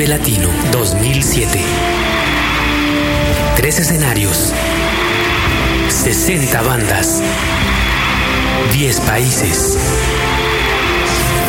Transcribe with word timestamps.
Vive 0.00 0.16
Latino 0.16 0.48
2007. 0.72 1.60
Tres 3.54 3.80
escenarios, 3.80 4.54
60 5.90 6.62
bandas, 6.62 7.22
10 8.72 9.00
países 9.00 9.76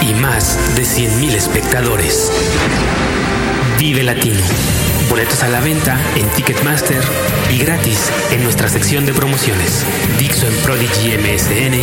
y 0.02 0.14
más 0.16 0.76
de 0.76 0.84
100.000 0.84 1.34
espectadores. 1.34 2.30
Vive 3.80 4.04
Latino. 4.04 4.42
Boletos 5.10 5.44
a 5.44 5.48
la 5.48 5.62
venta 5.62 5.98
en 6.18 6.28
Ticketmaster 6.32 7.02
y 7.54 7.58
gratis 7.58 8.12
en 8.32 8.44
nuestra 8.44 8.68
sección 8.68 9.06
de 9.06 9.14
promociones. 9.14 9.86
Dixo 10.20 10.46
en 10.46 10.56
Prodigy 10.58 11.18
MSN. 11.18 11.80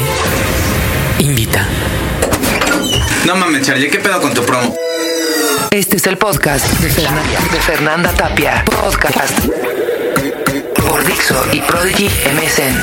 Invita. 1.20 1.66
No 3.24 3.36
mames, 3.36 3.66
Charlie, 3.66 3.88
¿qué 3.88 4.00
pedo 4.00 4.20
con 4.20 4.34
tu 4.34 4.42
promo? 4.44 4.87
Este 5.70 5.96
es 5.98 6.06
el 6.06 6.16
podcast 6.16 6.64
de 6.80 6.88
Fernanda, 7.60 8.10
Tapia. 8.12 8.64
Podcast 8.64 9.38
por 10.74 11.06
Dixo 11.06 11.34
y 11.52 11.60
Prodigy 11.60 12.06
MSN. 12.06 12.74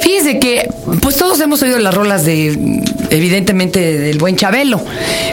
Fíjese 0.00 0.38
que, 0.38 0.68
pues 1.02 1.16
todos 1.16 1.40
hemos 1.40 1.60
oído 1.62 1.78
las 1.78 1.94
rolas 1.94 2.24
de, 2.24 2.82
evidentemente, 3.10 3.98
del 3.98 4.18
buen 4.18 4.36
Chabelo. 4.36 4.80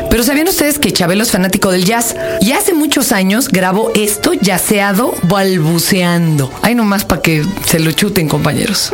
Pero 0.09 0.23
¿sabían 0.23 0.47
ustedes 0.47 0.79
que 0.79 0.91
Chabelo 0.91 1.23
es 1.23 1.31
fanático 1.31 1.71
del 1.71 1.85
jazz? 1.85 2.15
Y 2.41 2.53
hace 2.53 2.73
muchos 2.73 3.11
años 3.11 3.49
grabó 3.49 3.91
esto, 3.95 4.33
yaceado, 4.33 5.13
balbuceando. 5.23 6.51
Ay, 6.63 6.73
nomás 6.75 7.05
para 7.05 7.21
que 7.21 7.45
se 7.65 7.79
lo 7.79 7.91
chuten, 7.91 8.27
compañeros. 8.27 8.91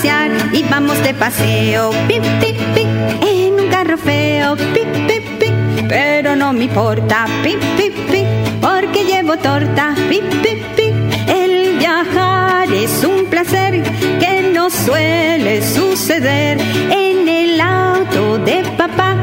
Pasear 0.00 0.30
y 0.54 0.62
vamos 0.62 1.02
de 1.02 1.12
paseo, 1.12 1.90
pip, 2.08 2.22
pip, 2.40 2.56
pip, 2.74 2.86
en 3.22 3.60
un 3.60 3.68
carro 3.68 3.98
feo, 3.98 4.56
pip, 4.56 4.88
pip, 5.06 5.38
pip, 5.38 5.88
pero 5.90 6.34
no 6.36 6.54
me 6.54 6.64
importa, 6.64 7.26
pip, 7.42 7.58
pip, 7.76 7.92
pip, 8.10 8.24
porque 8.62 9.04
llevo 9.04 9.36
torta, 9.36 9.94
pip, 10.08 10.24
pip, 10.42 10.64
pip. 10.74 10.94
El 11.28 11.76
viajar 11.76 12.72
es 12.72 13.04
un 13.04 13.26
placer 13.26 13.82
que 14.18 14.50
no 14.54 14.70
suele 14.70 15.60
suceder 15.60 16.58
en 16.90 17.28
el 17.28 17.60
auto 17.60 18.38
de 18.38 18.62
papá. 18.78 19.16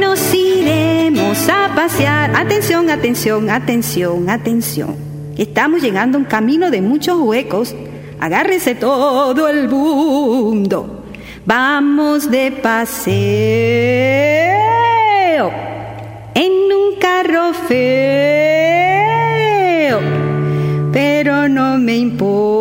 Nos 0.00 0.34
iremos 0.34 1.48
a 1.48 1.72
pasear. 1.76 2.34
Atención, 2.34 2.90
atención, 2.90 3.50
atención, 3.50 4.28
atención. 4.28 4.96
Estamos 5.38 5.80
llegando 5.80 6.18
a 6.18 6.22
un 6.22 6.26
camino 6.26 6.72
de 6.72 6.82
muchos 6.82 7.20
huecos. 7.20 7.72
Agárrese 8.24 8.74
todo 8.74 9.46
el 9.48 9.68
mundo. 9.68 11.04
Vamos 11.44 12.30
de 12.30 12.52
paseo 12.52 13.04
en 16.34 16.52
un 16.72 16.96
carro 16.98 17.52
feo, 17.52 17.90
pero 20.90 21.50
no 21.50 21.76
me 21.76 21.96
importa 21.96 22.54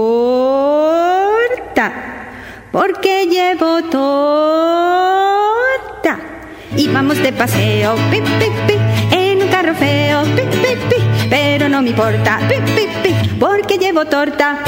porque 2.74 3.26
llevo 3.28 3.84
torta. 3.84 4.20
Y 6.76 6.90
vamos 6.90 7.24
de 7.24 7.32
paseo, 7.32 7.96
pi, 8.12 8.20
pi, 8.20 8.50
pi, 8.68 8.74
en 9.16 9.44
un 9.44 9.48
carro 9.48 9.74
feo, 9.76 10.24
pero 11.30 11.70
no 11.70 11.82
me 11.82 11.92
importa, 11.92 12.42
porque 13.40 13.78
llevo 13.78 14.04
torta. 14.04 14.62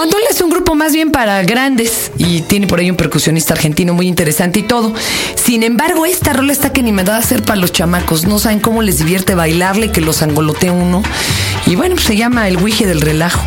Bandola 0.00 0.24
es 0.30 0.40
un 0.40 0.48
grupo 0.48 0.74
más 0.74 0.94
bien 0.94 1.12
para 1.12 1.42
grandes 1.42 2.10
y 2.16 2.40
tiene 2.40 2.66
por 2.66 2.78
ahí 2.78 2.90
un 2.90 2.96
percusionista 2.96 3.52
argentino 3.52 3.92
muy 3.92 4.08
interesante 4.08 4.60
y 4.60 4.62
todo. 4.62 4.94
Sin 5.34 5.62
embargo, 5.62 6.06
esta 6.06 6.32
rola 6.32 6.52
está 6.52 6.72
que 6.72 6.82
ni 6.82 6.90
me 6.90 7.04
da 7.04 7.16
a 7.16 7.18
hacer 7.18 7.42
para 7.42 7.60
los 7.60 7.70
chamacos. 7.70 8.24
No 8.24 8.38
saben 8.38 8.60
cómo 8.60 8.80
les 8.80 8.96
divierte 8.96 9.34
bailarle, 9.34 9.92
que 9.92 10.00
los 10.00 10.22
angolotea 10.22 10.72
uno. 10.72 11.02
Y 11.66 11.76
bueno, 11.76 11.98
se 11.98 12.16
llama 12.16 12.48
El 12.48 12.56
Wije 12.56 12.86
del 12.86 13.02
Relajo. 13.02 13.42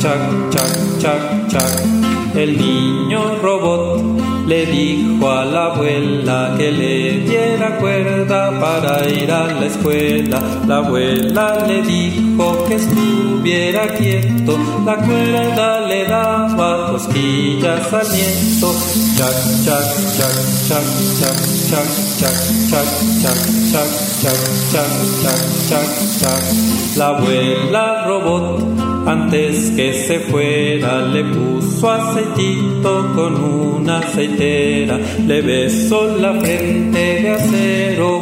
Chac, 0.00 0.18
chac, 0.50 0.72
chac, 0.98 1.22
chac. 1.48 1.72
El 2.34 2.56
niño 2.56 3.36
robot 3.42 4.00
le 4.46 4.64
dijo 4.66 5.30
a 5.30 5.44
la 5.44 5.64
abuela 5.66 6.54
que 6.56 6.72
le 6.72 6.99
cuerda 7.80 8.58
para 8.60 9.08
ir 9.08 9.30
a 9.30 9.46
la 9.46 9.66
escuela. 9.66 10.40
La 10.66 10.76
abuela 10.78 11.64
le 11.66 11.82
dijo 11.82 12.64
que 12.66 12.74
estuviera 12.74 13.88
quieto, 13.96 14.58
la 14.84 14.96
cuerda 14.96 15.80
le 15.86 16.04
daba 16.04 16.92
cosquillas 16.92 17.92
al 17.92 18.12
nieto. 18.12 18.74
Chac, 19.16 19.36
chac, 19.64 19.84
chac, 20.16 20.36
chac, 20.68 20.84
chac, 21.20 21.40
chac, 21.70 21.86
chac, 22.20 22.38
chac, 22.70 22.90
chac, 23.20 23.38
chac, 23.70 24.30
chac, 24.70 24.90
chac, 25.20 25.40
chac, 25.68 25.88
chac. 26.20 26.96
La 26.96 27.08
abuela 27.08 28.04
robot 28.06 28.80
antes 29.06 29.70
que 29.70 29.92
se 29.92 30.20
fuera 30.20 31.02
le 31.06 31.24
puso 31.24 31.90
aceitito 31.90 33.12
con 33.14 33.34
una 33.42 33.98
aceitera, 33.98 34.98
le 35.26 35.42
besó 35.42 36.16
la 36.18 36.34
frente 36.34 37.22
de 37.22 37.30
acero 37.30 37.69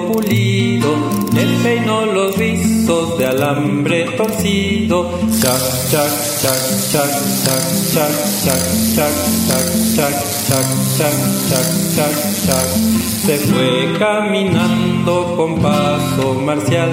pulido, 0.06 0.94
le 1.32 1.46
peinó 1.62 2.06
los 2.06 2.36
rizos 2.36 2.67
de 2.88 3.26
alambre 3.26 4.06
torcido. 4.16 5.10
Chac, 5.40 5.60
chac, 5.90 6.08
chac, 6.40 6.56
chac, 6.90 7.10
chac, 7.44 7.60
chac, 7.92 8.12
chac, 8.44 8.62
chac, 8.94 9.12
chac, 9.44 10.14
chac, 10.48 10.64
chac, 10.96 11.14
chac, 11.48 11.66
chac, 11.96 12.14
chac. 12.46 12.66
Se 13.26 13.36
fue 13.36 13.92
caminando 13.98 15.34
con 15.36 15.60
paso 15.60 16.32
marcial, 16.46 16.88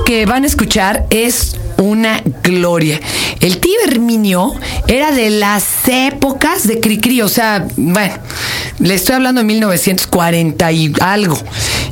que 0.09 0.25
van 0.25 0.43
a 0.43 0.47
escuchar 0.47 1.05
es 1.11 1.55
una 1.77 2.23
gloria. 2.41 2.99
El 3.41 3.59
tío 3.59 3.75
Herminio 3.85 4.55
era 4.87 5.11
de 5.11 5.29
las 5.29 5.87
épocas 5.87 6.65
de 6.67 6.79
Cricri, 6.79 7.21
o 7.21 7.29
sea, 7.29 7.67
bueno, 7.77 8.15
le 8.79 8.95
estoy 8.95 9.17
hablando 9.17 9.41
de 9.41 9.45
1940 9.45 10.71
y 10.71 10.93
algo. 10.99 11.37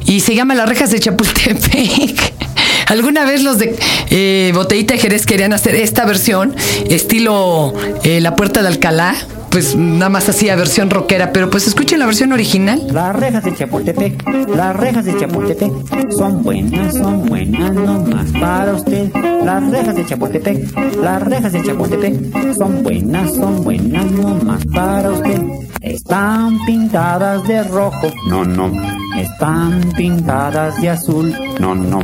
Y 0.07 0.21
se 0.21 0.33
llama 0.33 0.55
Las 0.55 0.67
Rejas 0.67 0.89
de 0.89 0.99
Chapultepec. 0.99 2.33
Alguna 2.87 3.23
vez 3.23 3.43
los 3.43 3.59
de 3.59 3.77
eh, 4.09 4.51
Botellita 4.55 4.95
de 4.95 4.99
Jerez 4.99 5.27
querían 5.27 5.53
hacer 5.53 5.75
esta 5.75 6.03
versión, 6.03 6.55
estilo 6.89 7.75
eh, 8.01 8.19
La 8.19 8.35
Puerta 8.35 8.63
de 8.63 8.69
Alcalá, 8.69 9.15
pues 9.49 9.75
nada 9.75 10.09
más 10.09 10.29
hacía 10.29 10.55
versión 10.55 10.89
rockera, 10.89 11.31
pero 11.31 11.49
pues 11.49 11.67
escuchen 11.67 11.99
la 11.99 12.05
versión 12.05 12.31
original. 12.31 12.81
Las 12.91 13.15
rejas 13.15 13.43
de 13.43 13.55
Chapultepec, 13.55 14.47
las 14.55 14.75
rejas 14.75 15.05
de 15.05 15.17
Chapultepec 15.17 15.71
son 16.11 16.43
buenas, 16.43 16.93
son 16.93 17.25
buenas, 17.25 17.73
no 17.73 17.99
más 18.01 18.31
para 18.33 18.73
usted. 18.73 19.11
Las 19.43 19.69
rejas 19.69 19.95
de 19.95 20.05
Chapultepec, 20.05 20.97
las 21.01 21.21
rejas 21.23 21.53
de 21.53 21.63
Chapultepec 21.63 22.55
son 22.55 22.83
buenas, 22.83 23.33
son 23.33 23.63
buenas, 23.63 24.11
no 24.11 24.35
más 24.43 24.65
para 24.65 25.11
usted. 25.11 25.41
Están 25.81 26.57
pintadas 26.65 27.47
de 27.47 27.63
rojo, 27.63 28.11
no, 28.27 28.43
no. 28.43 28.71
Están 29.17 29.81
pintadas 29.95 30.79
de 30.81 30.89
azul, 30.89 31.33
no, 31.59 31.75
no. 31.75 32.01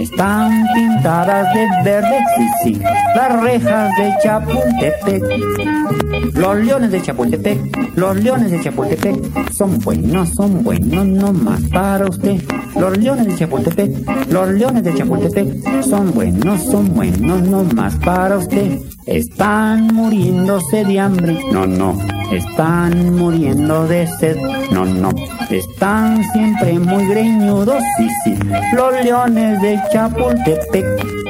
Están 0.00 0.66
pintadas 0.74 1.52
de 1.54 1.68
verde, 1.84 2.18
sí, 2.36 2.48
sí. 2.64 2.80
Las 3.14 3.40
rejas 3.42 3.90
de 3.98 4.14
Chapultepec. 4.22 6.05
Los 6.36 6.56
leones 6.58 6.92
de 6.92 7.00
Chapultepec, 7.00 7.96
los 7.96 8.16
leones 8.16 8.50
de 8.50 8.60
Chapultepec 8.60 9.52
son 9.52 9.78
buenos, 9.80 10.28
son 10.34 10.62
buenos, 10.62 11.06
no 11.06 11.32
más 11.32 11.62
para 11.72 12.04
usted. 12.04 12.42
Los 12.78 12.98
leones 12.98 13.26
de 13.26 13.36
Chapultepec, 13.36 14.30
los 14.30 14.50
leones 14.50 14.84
de 14.84 14.94
Chapultepec 14.94 15.82
son 15.82 16.12
buenos, 16.12 16.62
son 16.64 16.94
buenos, 16.94 17.42
no 17.42 17.64
más 17.74 17.94
para 17.96 18.36
usted. 18.36 18.80
Están 19.06 19.86
muriéndose 19.94 20.84
de 20.84 21.00
hambre, 21.00 21.38
no, 21.52 21.66
no. 21.66 21.98
Están 22.30 23.14
muriendo 23.14 23.86
de 23.86 24.06
sed, 24.18 24.36
no, 24.70 24.84
no. 24.84 25.10
Están 25.48 26.22
siempre 26.32 26.78
muy 26.78 27.06
greñudos, 27.06 27.82
sí, 27.96 28.08
sí. 28.24 28.38
Los 28.74 29.04
leones 29.04 29.62
de 29.62 29.80
Chapultepec. 29.90 31.25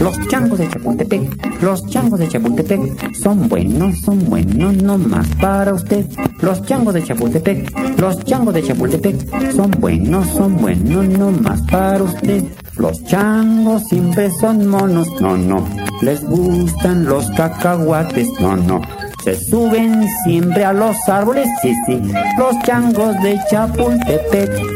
Los 0.00 0.18
changos 0.28 0.58
de 0.58 0.68
Chapultepec, 0.68 1.62
los 1.62 1.86
changos 1.86 2.18
de 2.20 2.28
Chapultepec 2.28 3.14
son 3.14 3.48
buenos, 3.48 4.00
son 4.00 4.24
buenos, 4.28 4.74
no 4.82 4.98
más 4.98 5.26
para 5.40 5.72
usted. 5.72 6.06
Los 6.40 6.62
changos 6.64 6.94
de 6.94 7.04
Chapultepec, 7.04 7.98
los 7.98 8.22
changos 8.24 8.54
de 8.54 8.62
Chapultepec 8.62 9.52
son 9.52 9.70
buenos, 9.72 10.26
son 10.28 10.56
buenos, 10.56 11.08
no 11.08 11.30
más 11.30 11.60
para 11.62 12.02
usted. 12.02 12.44
Los 12.76 13.04
changos 13.04 13.84
siempre 13.88 14.30
son 14.40 14.66
monos, 14.66 15.08
no, 15.20 15.36
no. 15.36 15.66
Les 16.02 16.22
gustan 16.24 17.04
los 17.04 17.30
cacahuates, 17.30 18.28
no, 18.40 18.56
no. 18.56 18.80
Se 19.24 19.36
suben 19.36 20.06
siempre 20.24 20.64
a 20.64 20.72
los 20.72 20.96
árboles, 21.08 21.48
sí, 21.62 21.72
sí. 21.86 22.02
Los 22.36 22.58
changos 22.64 23.14
de 23.22 23.38
Chapultepec. 23.50 24.73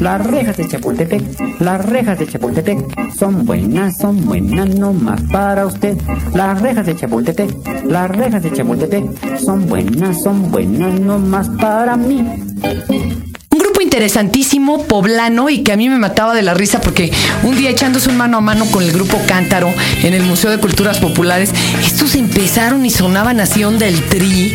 Las 0.00 0.26
rejas 0.26 0.56
de 0.56 0.68
Chapultepec, 0.68 1.60
las 1.60 1.84
rejas 1.84 2.18
de 2.18 2.26
Chapultepec 2.26 3.12
son 3.14 3.44
buenas, 3.44 3.96
son 3.98 4.24
buenas, 4.24 4.68
no 4.68 4.92
más 4.92 5.20
para 5.32 5.66
usted. 5.66 5.96
Las 6.34 6.60
rejas 6.60 6.86
de 6.86 6.96
Chapultepec, 6.96 7.84
las 7.84 8.10
rejas 8.10 8.42
de 8.42 8.52
Chapultepec 8.52 9.38
son 9.38 9.66
buenas, 9.66 10.22
son 10.22 10.50
buenas, 10.50 11.00
no 11.00 11.18
más 11.18 11.48
para 11.50 11.96
mí. 11.96 12.24
Interesantísimo, 13.94 14.82
poblano, 14.88 15.48
y 15.50 15.62
que 15.62 15.70
a 15.70 15.76
mí 15.76 15.88
me 15.88 15.98
mataba 15.98 16.34
de 16.34 16.42
la 16.42 16.52
risa 16.52 16.80
porque 16.80 17.12
un 17.44 17.56
día 17.56 17.70
echándose 17.70 18.08
un 18.08 18.16
mano 18.16 18.38
a 18.38 18.40
mano 18.40 18.66
con 18.66 18.82
el 18.82 18.90
grupo 18.90 19.20
Cántaro 19.24 19.72
en 20.02 20.14
el 20.14 20.24
Museo 20.24 20.50
de 20.50 20.58
Culturas 20.58 20.98
Populares, 20.98 21.50
estos 21.80 22.16
empezaron 22.16 22.84
y 22.84 22.90
sonaban 22.90 23.38
así 23.38 23.62
onda 23.62 23.86
el 23.86 24.02
tri, 24.08 24.52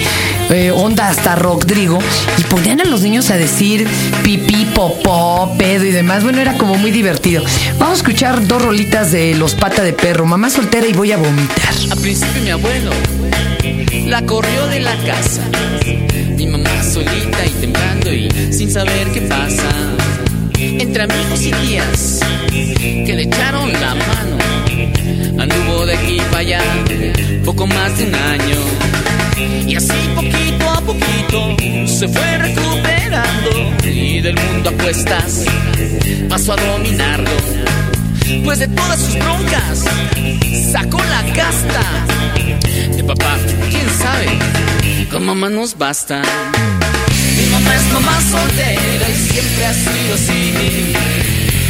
eh, 0.49 0.71
onda 0.71 1.07
hasta 1.07 1.37
Rodrigo, 1.37 1.99
y 2.37 2.43
ponían 2.43 2.81
a 2.81 2.83
los 2.83 3.01
niños 3.01 3.29
a 3.29 3.37
decir 3.37 3.87
pipí, 4.25 4.65
popó, 4.75 5.55
pedo 5.57 5.85
y 5.85 5.91
demás. 5.91 6.21
Bueno, 6.25 6.41
era 6.41 6.57
como 6.57 6.75
muy 6.75 6.91
divertido. 6.91 7.41
Vamos 7.79 7.93
a 7.93 8.01
escuchar 8.01 8.45
dos 8.45 8.61
rolitas 8.61 9.13
de 9.13 9.35
Los 9.35 9.55
Pata 9.55 9.83
de 9.83 9.93
Perro, 9.93 10.25
Mamá 10.25 10.49
Soltera 10.49 10.85
y 10.85 10.91
Voy 10.91 11.13
a 11.13 11.17
Vomitar. 11.17 11.73
Al 11.89 11.97
principio 11.99 12.41
mi 12.41 12.49
abuelo 12.49 12.91
la 14.05 14.21
corrió 14.25 14.67
de 14.67 14.81
la 14.81 14.97
casa. 14.97 15.43
Mi 16.39 16.47
mamá 16.47 16.81
solita 16.81 17.45
y 17.45 17.49
temblando 17.59 18.13
y 18.13 18.29
sin 18.53 18.71
saber 18.71 19.11
qué 19.11 19.19
pasa. 19.23 19.69
Entre 20.57 21.03
amigos 21.03 21.41
y 21.45 21.51
tías 21.51 22.21
que 22.49 23.13
le 23.13 23.23
echaron 23.23 23.69
la 23.73 23.93
mano. 23.93 24.37
Anduvo 25.37 25.85
de 25.85 25.95
aquí 25.95 26.17
para 26.31 26.37
allá 26.37 26.61
poco 27.43 27.67
más 27.67 27.97
de 27.97 28.05
un 28.05 28.15
año. 28.15 29.67
Y 29.67 29.75
así 29.75 29.91
poquito 30.15 30.69
a 30.69 30.79
poquito 30.79 31.57
se 31.85 32.07
fue 32.07 32.37
recuperando. 32.37 33.75
Y 33.83 34.21
del 34.21 34.35
mundo 34.35 34.69
apuestas 34.69 35.43
pasó 36.29 36.53
a 36.53 36.55
dominarlo. 36.55 37.88
Pues 38.43 38.59
de 38.59 38.67
todas 38.67 38.99
sus 38.99 39.15
broncas 39.15 39.85
sacó 40.71 40.99
la 41.03 41.23
casta. 41.33 41.81
De 42.95 43.03
papá, 43.03 43.37
quién 43.71 43.89
sabe, 43.97 45.07
con 45.09 45.25
mamá 45.25 45.49
nos 45.49 45.75
basta. 45.75 46.21
Mi 47.37 47.45
mamá 47.47 47.75
es 47.75 47.85
mamá 47.91 48.21
soltera 48.29 49.09
y 49.09 49.31
siempre 49.31 49.65
ha 49.65 49.73
sido 49.73 50.13
así. 50.13 50.93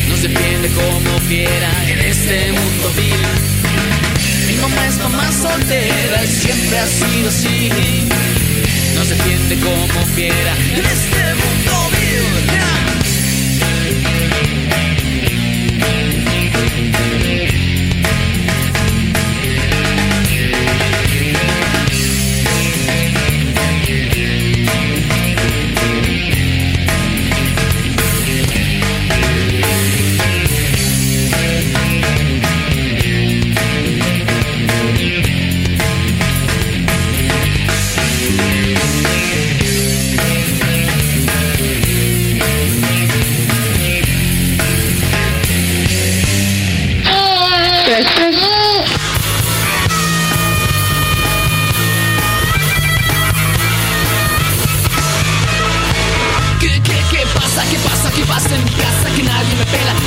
Nos 0.10 0.22
defiende 0.22 0.70
como 0.70 1.20
quiera 1.30 1.72
en 1.88 2.00
este 2.00 2.52
mundo 2.52 2.92
vil. 2.98 3.26
Mi 4.48 4.56
mamá 4.62 4.88
es 4.88 4.98
mamá 4.98 5.32
soltera 5.32 6.24
y 6.26 6.28
siempre 6.28 6.80
ha 6.80 6.88
sido 6.88 7.30
así. 7.30 7.70
Nos 8.96 9.08
defiende 9.08 9.60
como 9.62 10.06
quiera 10.14 10.54
en 10.76 10.86
este 10.86 11.36
mundo 11.36 11.90
vil. 11.92 12.79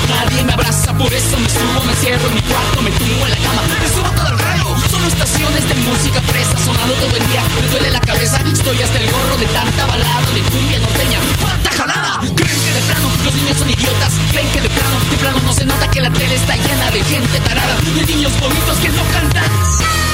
Nadie 0.09 0.43
me 0.45 0.53
abraza 0.53 0.93
Por 0.95 1.13
eso 1.13 1.37
me 1.39 1.49
subo, 1.49 1.85
me 1.85 1.95
cierro 1.97 2.27
en 2.29 2.35
mi 2.35 2.43
cuarto, 2.43 2.83
me 2.83 2.91
tumbo 2.91 3.27
en 3.27 3.31
la 3.31 3.37
cama. 3.37 3.63
Me 3.81 3.89
subo 3.89 4.11
todo 4.17 4.29
el 4.29 4.39
rayo 4.39 4.65
Son 4.91 5.05
estaciones 5.05 5.69
de 5.69 5.75
música 5.75 6.21
fresa 6.23 6.57
Sonando 6.65 6.95
todo 6.95 7.17
el 7.17 7.27
día, 7.29 7.43
me 7.61 7.69
duele 7.69 7.91
la 7.91 8.01
cabeza 8.01 8.39
Estoy 8.53 8.83
hasta 8.83 8.99
el 8.99 9.11
gorro 9.11 9.37
de 9.39 9.47
tanta 9.47 9.87
balada 9.87 10.21
De 10.35 10.43
cumbia 10.43 10.79
norteña, 10.79 11.19
¡cuánta 11.41 11.71
jalada! 11.71 12.21
Creen 12.21 12.61
que 12.65 12.73
de 12.73 12.83
plano 12.87 13.09
los 13.25 13.35
niños 13.35 13.59
son 13.59 13.71
idiotas. 13.71 14.13
Creen 14.31 14.49
que 14.53 14.61
de 14.61 14.71
plano, 14.71 14.97
de 15.11 15.17
plano 15.17 15.39
no 15.45 15.53
se 15.53 15.65
nota 15.65 15.91
que 15.91 16.01
la 16.01 16.11
tele 16.11 16.35
está 16.35 16.57
llena 16.57 16.91
de 16.91 17.03
gente 17.05 17.41
tarada 17.41 17.77
De 17.95 18.07
niños 18.07 18.33
bonitos 18.41 18.79
que 18.79 18.89
no 18.91 19.03
cantan 19.13 20.12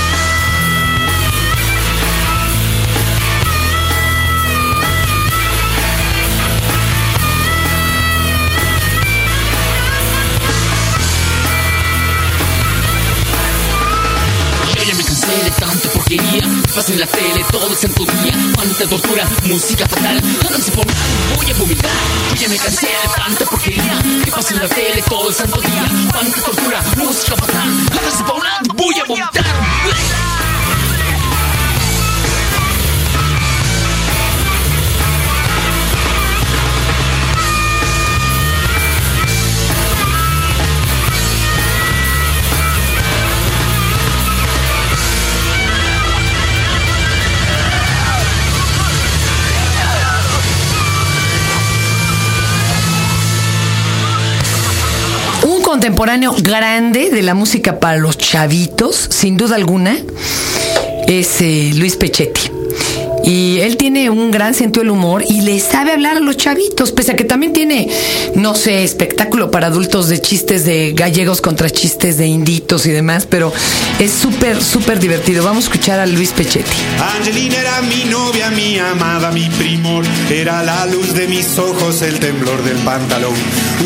Cansé 15.29 15.45
de 15.45 15.51
tanta 15.51 15.89
porquería. 15.91 16.43
Pasa 16.75 16.93
en 16.93 17.01
la 17.01 17.07
tele 17.07 17.45
todo 17.51 17.69
el 17.69 17.77
santo 17.77 18.05
día. 18.05 18.33
Cuánta 18.55 18.87
tortura, 18.89 19.29
música 19.45 19.87
fatal. 19.87 20.23
Háganse 20.47 20.73
por 20.73 20.87
nada, 20.87 21.05
voy 21.37 21.51
a 21.51 21.55
vomitar. 21.55 21.91
Yo 22.31 22.37
ya 22.37 22.49
me 22.49 22.57
cansé 22.57 22.87
de 22.87 23.09
tanta 23.15 23.45
porquería. 23.45 24.03
Que 24.25 24.31
pasa 24.31 24.55
en 24.55 24.61
la 24.61 24.69
tele 24.69 25.03
todo 25.07 25.29
el 25.29 25.35
santo 25.35 25.61
día. 25.61 25.87
Cuánta 26.13 26.41
tortura, 26.41 26.83
música 26.97 27.37
fatal. 27.37 27.69
Háganse 27.93 28.25
por 28.25 28.43
nada, 28.43 28.61
voy 28.75 28.95
a 29.01 29.05
vomitar 29.05 30.38
contemporáneo 55.89 56.35
grande 56.43 57.09
de 57.09 57.23
la 57.23 57.33
música 57.33 57.81
para 57.81 57.97
los 57.97 58.19
chavitos, 58.19 58.95
sin 59.11 59.39
duda 59.39 59.57
alguna, 59.57 59.97
es 61.07 61.41
eh, 61.41 61.71
Luis 61.77 61.97
Pechetti. 61.97 62.58
Y 63.29 63.61
él 63.61 63.77
tiene 63.77 64.09
un 64.09 64.31
gran 64.31 64.55
sentido 64.55 64.83
del 64.83 64.91
humor 64.91 65.23
y 65.29 65.43
le 65.43 65.61
sabe 65.61 65.93
hablar 65.93 66.17
a 66.17 66.21
los 66.21 66.39
chavitos, 66.39 66.93
pese 66.93 67.13
a 67.13 67.17
que 67.17 67.25
también 67.25 67.53
tiene, 67.53 67.87
no 68.35 68.55
sé, 68.55 68.85
espectáculo 68.85 69.51
para 69.51 69.67
adultos 69.67 70.09
de 70.09 70.19
chistes 70.23 70.65
de 70.65 70.93
gallegos 70.95 71.43
contra 71.43 71.69
chistes 71.69 72.17
de 72.17 72.27
inditos 72.27 72.87
y 72.87 72.91
demás, 72.91 73.27
pero 73.27 73.53
es 73.99 74.13
súper, 74.13 74.63
súper 74.63 74.99
divertido. 74.99 75.45
Vamos 75.45 75.65
a 75.65 75.67
escuchar 75.67 76.01
a 76.01 76.07
Luis 76.07 76.31
Pechetti. 76.31 76.71
Angelina 77.19 77.57
era 77.59 77.83
mi 77.83 78.05
novia, 78.11 78.49
mi 78.51 78.79
amada, 78.79 79.31
mi 79.31 79.47
primor. 79.59 80.07
Era 80.31 80.63
la 80.63 80.87
luz 80.87 81.13
de 81.13 81.29
mis 81.29 81.59
ojos, 81.59 82.01
el 82.01 82.19
temblor 82.21 82.65
del 82.65 82.79
pantalón. 82.79 83.35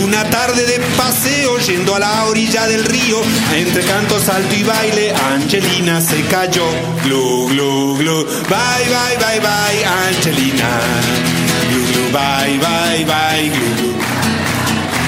Una 0.05 0.23
tarde 0.31 0.65
de 0.67 0.79
paseo 0.97 1.59
yendo 1.59 1.97
a 1.97 1.99
la 1.99 2.27
orilla 2.27 2.69
del 2.69 2.85
río, 2.85 3.21
entre 3.57 3.83
canto, 3.83 4.21
salto 4.21 4.55
y 4.55 4.63
baile, 4.63 5.13
Angelina 5.35 6.01
se 6.01 6.21
cayó. 6.27 6.65
Glu, 7.05 7.49
glu, 7.49 7.97
glu. 7.97 8.25
Bye, 8.25 8.87
bye, 8.87 9.17
bye, 9.19 9.32
bye, 9.41 9.85
Angelina. 9.85 10.71
Glu, 11.71 11.81
glu, 11.93 12.05
bye, 12.13 12.59
bye, 12.65 13.05
bye, 13.05 13.49
glu, 13.55 13.69
glu. 13.79 13.91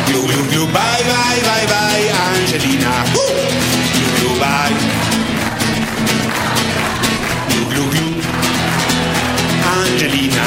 Glu, 0.07 0.21
glu, 0.29 0.43
glu. 0.51 0.63
Bye, 0.73 1.03
bye, 1.11 1.41
bye, 1.49 1.67
bye, 1.73 2.07
Angelina. 2.27 2.93
Uh. 3.15 3.21
Glu, 3.95 4.09
glu, 4.17 4.31
bye. 4.41 4.75
Glu, 7.51 7.63
glu, 7.71 7.85
glu. 7.93 8.07
Angelina. 9.77 10.47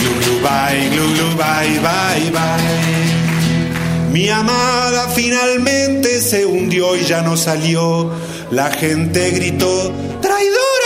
Glu, 0.00 0.10
glu, 0.20 0.34
bye, 0.42 0.80
glu, 0.92 1.04
glu, 1.14 1.28
bye, 1.36 1.78
bye, 1.86 2.30
bye. 2.30 4.12
Mi 4.12 4.30
amada 4.30 5.08
finalmente 5.14 6.20
se 6.20 6.46
hundió 6.46 6.96
y 6.96 7.04
ya 7.04 7.22
no 7.22 7.36
salió. 7.36 8.10
La 8.50 8.70
gente 8.70 9.30
gritó, 9.32 9.92
traidora, 10.22 10.77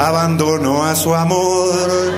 abandonó 0.00 0.84
a 0.84 0.96
su 0.96 1.14
amor. 1.14 2.12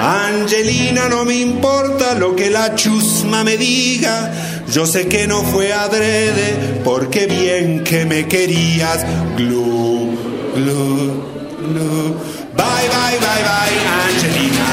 Angelina, 0.00 1.08
no 1.08 1.24
me 1.24 1.34
importa 1.34 2.14
lo 2.14 2.36
que 2.36 2.50
la 2.50 2.74
chusma 2.74 3.42
me 3.44 3.56
diga. 3.56 4.32
Yo 4.70 4.86
sé 4.86 5.08
que 5.08 5.26
no 5.26 5.42
fue 5.42 5.72
adrede, 5.72 6.80
porque 6.84 7.26
bien 7.26 7.82
que 7.82 8.04
me 8.04 8.26
querías. 8.28 9.04
Glu, 9.36 10.16
glu, 10.54 11.24
glu. 11.72 12.14
Bye, 12.54 12.88
bye, 12.94 13.18
bye, 13.24 13.42
bye, 13.48 13.76
Angelina. 14.06 14.68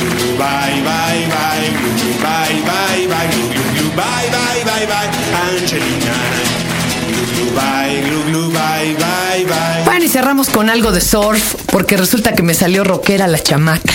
Glu, 0.00 0.38
bye, 0.38 0.76
bye, 0.88 1.22
bye, 1.34 1.68
glu, 1.98 2.10
bye, 2.24 2.56
bye, 2.70 3.06
bye, 3.12 3.28
glu, 3.32 3.44
glu, 3.52 3.64
glu, 3.74 3.86
bye, 3.96 4.28
bye, 4.36 4.62
bye, 4.68 4.86
bye, 4.86 5.08
Angelina. 5.44 6.16
Glu, 7.08 7.22
glu, 7.32 7.46
bye, 7.56 7.94
glu, 8.06 8.18
glu, 8.28 8.42
bye, 8.52 8.94
bye, 8.98 9.44
bye. 9.48 9.69
Bueno, 10.00 10.12
y 10.12 10.14
cerramos 10.14 10.48
con 10.48 10.70
algo 10.70 10.92
de 10.92 11.02
surf, 11.02 11.56
porque 11.70 11.98
resulta 11.98 12.32
que 12.32 12.42
me 12.42 12.54
salió 12.54 12.84
rockera 12.84 13.26
la 13.26 13.38
chamaca. 13.38 13.92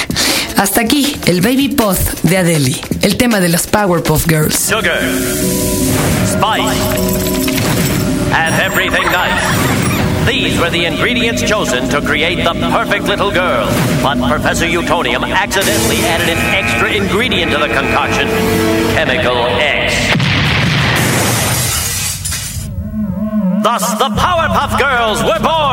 Hasta 0.55 0.81
aquí, 0.81 1.17
el 1.25 1.41
Baby 1.41 1.69
Pod 1.69 1.97
de 2.21 2.37
Adele, 2.37 2.79
el 3.01 3.17
tema 3.17 3.39
de 3.39 3.49
las 3.49 3.65
Powerpuff 3.65 4.27
Girls. 4.27 4.69
Sugar, 4.69 4.99
spice, 6.27 6.77
and 8.35 8.53
everything 8.61 9.01
nice. 9.05 9.41
These 10.27 10.59
were 10.59 10.69
the 10.69 10.85
ingredients 10.85 11.41
chosen 11.41 11.89
to 11.89 11.99
create 12.03 12.43
the 12.43 12.53
perfect 12.69 13.07
little 13.07 13.31
girl. 13.31 13.65
But 14.03 14.19
Professor 14.29 14.67
Utonium 14.67 15.23
accidentally 15.23 16.05
added 16.05 16.29
an 16.29 16.37
extra 16.53 16.91
ingredient 16.91 17.51
to 17.51 17.57
the 17.57 17.69
concoction 17.73 18.27
Chemical 18.93 19.47
X. 19.57 19.95
Thus, 23.63 23.97
the 23.97 24.09
Powerpuff 24.09 24.77
Girls 24.77 25.23
were 25.23 25.39
born! 25.39 25.64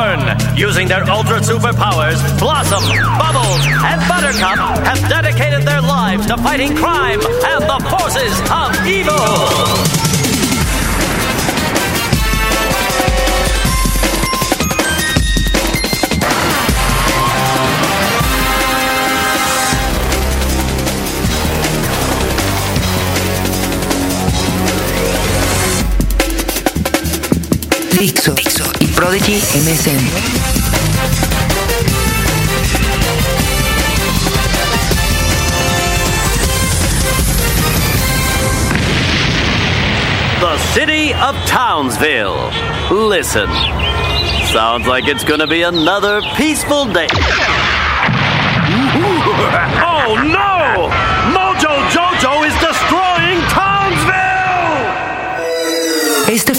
Using 0.63 0.87
their 0.87 1.03
ultra 1.11 1.41
superpowers, 1.41 2.39
Blossom, 2.39 2.85
Bubbles, 3.19 3.67
and 3.83 4.01
Buttercup 4.09 4.59
have 4.87 5.09
dedicated 5.09 5.63
their 5.63 5.83
lives 5.83 6.25
to 6.27 6.37
fighting 6.37 6.77
crime 6.77 7.19
and 7.21 7.65
the 7.65 7.81
forces 7.91 8.41
of 8.49 8.87
evil! 8.87 9.13
Dixo, 27.99 28.35
y 28.37 28.72
Prodigy 29.03 29.41
MSN. 29.41 29.99
The 40.39 40.57
city 40.73 41.13
of 41.15 41.35
Townsville. 41.47 42.53
Listen. 42.93 43.49
Sounds 44.53 44.87
like 44.87 45.09
it's 45.09 45.25
gonna 45.25 45.49
be 45.49 45.63
another 45.63 46.23
peaceful 46.37 46.85
day. 46.85 47.09
oh 49.83 50.15
no! 50.33 51.12